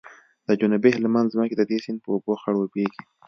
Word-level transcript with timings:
د 0.47 0.49
جنوبي 0.59 0.91
هلمند 0.93 1.31
ځمکې 1.33 1.55
د 1.57 1.63
دې 1.69 1.77
سیند 1.83 1.99
په 2.03 2.09
اوبو 2.13 2.33
خړوبیږي 2.41 3.01